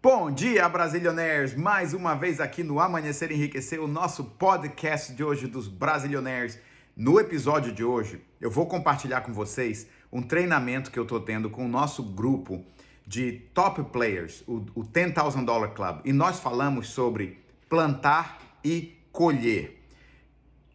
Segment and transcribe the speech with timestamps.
[0.00, 1.56] Bom dia, Brasilionaires!
[1.56, 6.56] Mais uma vez aqui no Amanhecer Enriquecer, o nosso podcast de hoje dos Brasilionaires.
[6.96, 11.50] No episódio de hoje, eu vou compartilhar com vocês um treinamento que eu estou tendo
[11.50, 12.64] com o nosso grupo
[13.04, 16.02] de top players, o, o $10,000 Dollar Club.
[16.04, 17.36] E nós falamos sobre
[17.68, 19.82] plantar e colher.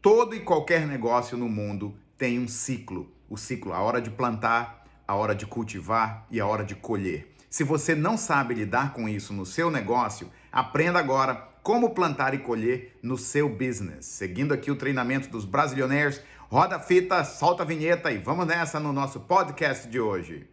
[0.01, 3.09] Todo e qualquer negócio no mundo tem um ciclo.
[3.29, 7.33] O ciclo, a hora de plantar, a hora de cultivar e a hora de colher.
[7.53, 12.39] Se você não sabe lidar com isso no seu negócio, aprenda agora como plantar e
[12.39, 14.07] colher no seu business.
[14.07, 18.79] Seguindo aqui o treinamento dos Brasilionaires, roda a fita, solta a vinheta e vamos nessa
[18.79, 20.49] no nosso podcast de hoje.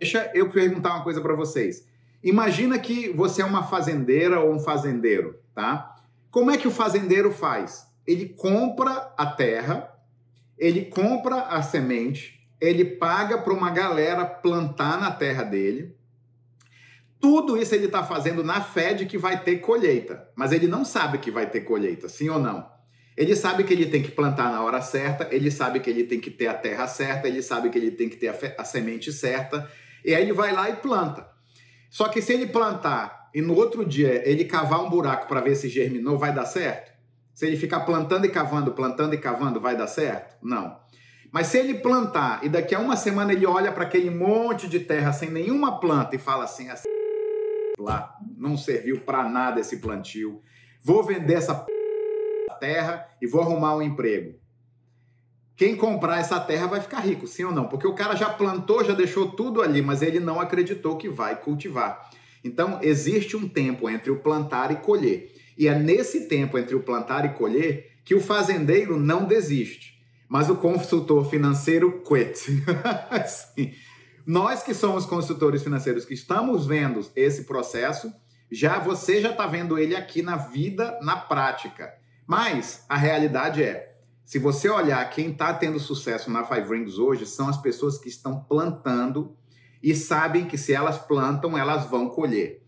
[0.00, 1.86] Deixa eu perguntar uma coisa para vocês.
[2.24, 5.96] Imagina que você é uma fazendeira ou um fazendeiro, tá?
[6.30, 7.86] Como é que o fazendeiro faz?
[8.06, 9.91] Ele compra a terra,
[10.58, 15.96] ele compra a semente, ele paga para uma galera plantar na terra dele.
[17.20, 20.84] Tudo isso ele está fazendo na fé de que vai ter colheita, mas ele não
[20.84, 22.70] sabe que vai ter colheita, sim ou não?
[23.16, 26.18] Ele sabe que ele tem que plantar na hora certa, ele sabe que ele tem
[26.18, 29.12] que ter a terra certa, ele sabe que ele tem que ter a, a semente
[29.12, 29.70] certa,
[30.04, 31.28] e aí ele vai lá e planta.
[31.90, 35.54] Só que se ele plantar e no outro dia ele cavar um buraco para ver
[35.56, 36.91] se germinou, vai dar certo?
[37.34, 40.36] Se ele ficar plantando e cavando, plantando e cavando, vai dar certo?
[40.42, 40.78] Não.
[41.30, 44.80] Mas se ele plantar e daqui a uma semana ele olha para aquele monte de
[44.80, 46.88] terra sem nenhuma planta e fala assim, assim
[47.80, 50.42] lá, não serviu para nada esse plantio.
[50.82, 51.66] Vou vender essa
[52.60, 54.42] terra e vou arrumar um emprego.
[55.56, 57.68] Quem comprar essa terra vai ficar rico, sim ou não?
[57.68, 61.40] Porque o cara já plantou, já deixou tudo ali, mas ele não acreditou que vai
[61.40, 62.10] cultivar.
[62.44, 65.31] Então, existe um tempo entre o plantar e colher.
[65.56, 70.50] E é nesse tempo entre o plantar e colher que o fazendeiro não desiste, mas
[70.50, 72.62] o consultor financeiro quit.
[73.10, 73.72] assim,
[74.26, 78.12] nós que somos consultores financeiros que estamos vendo esse processo,
[78.50, 81.92] já você já está vendo ele aqui na vida, na prática.
[82.26, 83.92] Mas a realidade é,
[84.24, 88.08] se você olhar quem está tendo sucesso na Five Rings hoje, são as pessoas que
[88.08, 89.36] estão plantando
[89.82, 92.61] e sabem que se elas plantam, elas vão colher.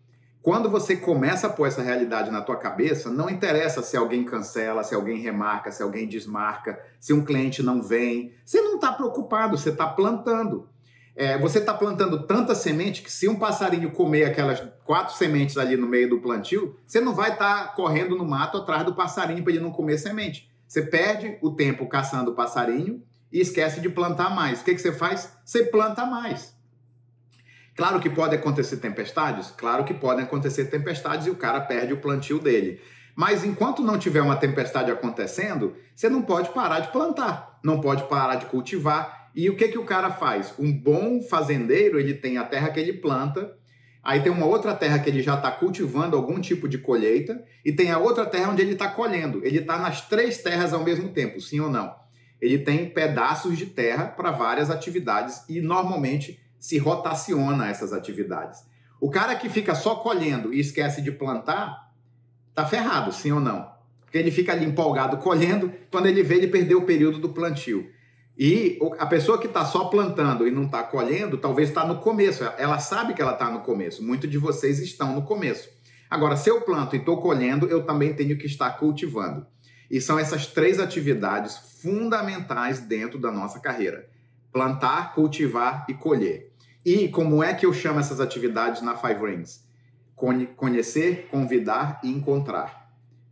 [0.45, 4.85] Quando você começa a pôr essa realidade na tua cabeça, não interessa se alguém cancela,
[4.85, 8.35] se alguém remarca, se alguém desmarca, se um cliente não vem.
[8.45, 10.69] Você não está preocupado, você está plantando.
[11.17, 15.79] É, você está plantando tanta semente que se um passarinho comer aquelas quatro sementes ali
[15.79, 19.43] no meio do plantio, você não vai estar tá correndo no mato atrás do passarinho
[19.43, 20.53] para ele não comer semente.
[20.69, 24.61] Você perde o tempo caçando o passarinho e esquece de plantar mais.
[24.61, 25.39] O que, que você faz?
[25.43, 26.54] Você planta mais.
[27.77, 29.51] Claro que pode acontecer tempestades?
[29.57, 32.81] Claro que podem acontecer tempestades e o cara perde o plantio dele.
[33.17, 38.05] Mas enquanto não tiver uma tempestade acontecendo, você não pode parar de plantar, não pode
[38.05, 39.31] parar de cultivar.
[39.35, 40.55] E o que, que o cara faz?
[40.59, 43.57] Um bom fazendeiro, ele tem a terra que ele planta,
[44.03, 47.73] aí tem uma outra terra que ele já está cultivando algum tipo de colheita, e
[47.73, 49.45] tem a outra terra onde ele está colhendo.
[49.45, 51.95] Ele está nas três terras ao mesmo tempo, sim ou não?
[52.41, 58.65] Ele tem pedaços de terra para várias atividades e normalmente se rotaciona essas atividades.
[58.99, 61.93] O cara que fica só colhendo e esquece de plantar,
[62.55, 63.71] tá ferrado, sim ou não?
[64.01, 67.87] Porque ele fica ali empolgado colhendo, quando ele vê, ele perdeu o período do plantio.
[68.39, 72.43] E a pessoa que está só plantando e não está colhendo, talvez está no começo.
[72.57, 74.03] Ela sabe que ela está no começo.
[74.03, 75.69] Muitos de vocês estão no começo.
[76.09, 79.47] Agora, se eu planto e estou colhendo, eu também tenho que estar cultivando.
[79.91, 84.09] E são essas três atividades fundamentais dentro da nossa carreira:
[84.51, 86.54] plantar, cultivar e colher.
[86.85, 89.65] E como é que eu chamo essas atividades na Five Rings?
[90.57, 92.91] Conhecer, convidar e encontrar.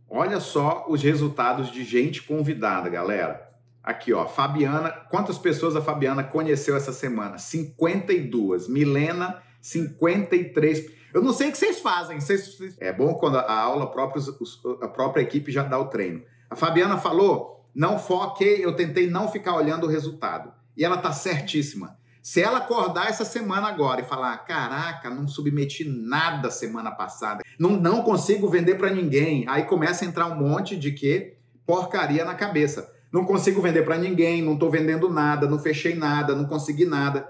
[0.09, 3.49] Olha só os resultados de gente convidada, galera.
[3.83, 4.89] Aqui, ó, Fabiana.
[4.89, 7.37] Quantas pessoas a Fabiana conheceu essa semana?
[7.37, 8.67] 52.
[8.67, 10.91] Milena, 53.
[11.13, 12.19] Eu não sei o que vocês fazem.
[12.19, 12.75] Vocês...
[12.79, 16.23] É bom quando a aula, a própria equipe já dá o treino.
[16.49, 20.53] A Fabiana falou: não foquei, eu tentei não ficar olhando o resultado.
[20.75, 21.97] E ela tá certíssima.
[22.23, 27.71] Se ela acordar essa semana agora e falar: caraca, não submeti nada semana passada, não,
[27.71, 31.33] não consigo vender para ninguém, aí começa a entrar um monte de que
[31.65, 32.89] porcaria na cabeça.
[33.11, 37.27] Não consigo vender para ninguém, não estou vendendo nada, não fechei nada, não consegui nada.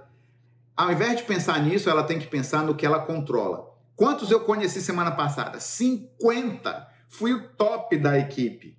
[0.77, 3.67] Ao invés de pensar nisso, ela tem que pensar no que ela controla.
[3.95, 5.59] Quantos eu conheci semana passada?
[5.59, 6.88] 50.
[7.09, 8.77] Fui o top da equipe.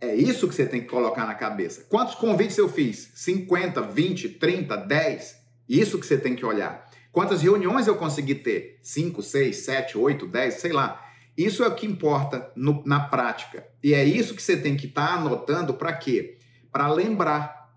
[0.00, 1.86] É isso que você tem que colocar na cabeça.
[1.88, 3.12] Quantos convites eu fiz?
[3.14, 5.43] 50, 20, 30, 10?
[5.68, 6.88] Isso que você tem que olhar.
[7.12, 8.78] Quantas reuniões eu consegui ter?
[8.82, 11.00] 5, 6, 7, 8, 10, sei lá.
[11.36, 13.66] Isso é o que importa no, na prática.
[13.82, 16.38] E é isso que você tem que estar tá anotando para quê?
[16.72, 17.72] Para lembrar.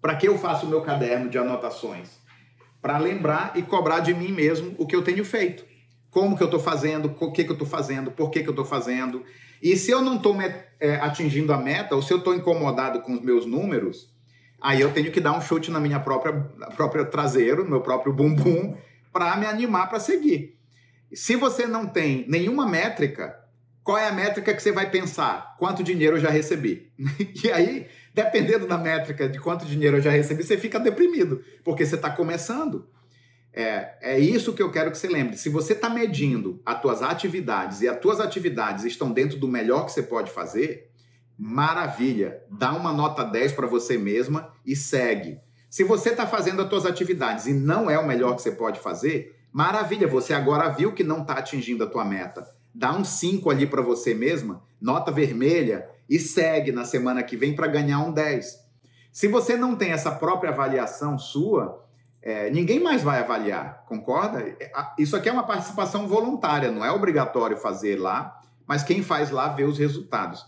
[0.00, 2.20] Para que eu faço o meu caderno de anotações?
[2.80, 5.64] para lembrar e cobrar de mim mesmo o que eu tenho feito.
[6.10, 8.52] Como que eu estou fazendo, o que, que eu estou fazendo, por que, que eu
[8.52, 9.22] estou fazendo.
[9.62, 10.36] E se eu não estou
[10.80, 14.10] é, atingindo a meta, ou se eu estou incomodado com os meus números,
[14.60, 16.32] aí eu tenho que dar um chute na minha própria,
[16.76, 18.76] própria traseiro, no meu próprio bumbum,
[19.12, 20.58] para me animar para seguir.
[21.12, 23.36] Se você não tem nenhuma métrica,
[23.82, 25.56] qual é a métrica que você vai pensar?
[25.58, 26.92] Quanto dinheiro eu já recebi?
[27.42, 31.84] e aí, dependendo da métrica de quanto dinheiro eu já recebi, você fica deprimido, porque
[31.84, 32.88] você está começando.
[33.52, 35.36] É, é isso que eu quero que você lembre.
[35.36, 39.86] Se você está medindo as tuas atividades e as tuas atividades estão dentro do melhor
[39.86, 40.89] que você pode fazer,
[41.40, 42.42] maravilha.
[42.50, 45.40] Dá uma nota 10 para você mesma e segue.
[45.70, 48.78] Se você está fazendo as tuas atividades e não é o melhor que você pode
[48.78, 50.06] fazer, maravilha.
[50.06, 52.46] Você agora viu que não está atingindo a tua meta.
[52.74, 57.54] Dá um 5 ali para você mesma, nota vermelha, e segue na semana que vem
[57.54, 58.58] para ganhar um 10.
[59.10, 61.84] Se você não tem essa própria avaliação sua,
[62.20, 64.40] é, ninguém mais vai avaliar, concorda?
[64.40, 69.30] É, isso aqui é uma participação voluntária, não é obrigatório fazer lá, mas quem faz
[69.30, 70.44] lá vê os resultados.